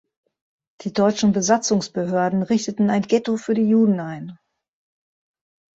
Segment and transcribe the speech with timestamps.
[0.81, 4.39] Die deutschen Besatzungsbehörden richteten ein Ghetto für die Juden ein.